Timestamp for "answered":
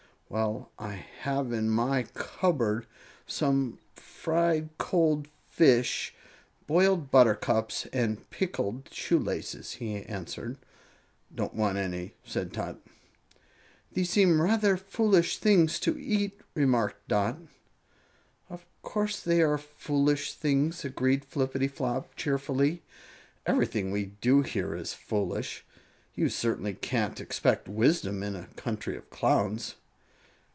10.03-10.57